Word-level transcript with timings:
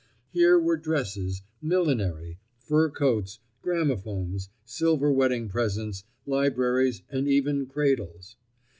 Here 0.31 0.59
were 0.59 0.77
dresses, 0.77 1.43
millinery, 1.61 2.39
fur 2.57 2.89
coats, 2.89 3.37
gramophones, 3.61 4.49
silver 4.65 5.11
wedding 5.11 5.47
presents, 5.47 6.05
libraries 6.25 7.03
and 7.11 7.27
even 7.27 7.67
cradles. 7.67 8.35